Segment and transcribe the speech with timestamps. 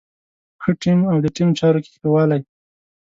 [0.61, 2.41] ښه ټيم او د ټيم چارو کې ښه والی.